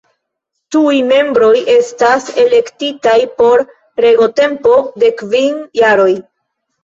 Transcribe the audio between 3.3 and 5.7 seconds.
por regotempo de kvin